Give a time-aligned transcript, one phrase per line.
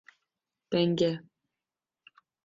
[0.71, 1.11] Denge.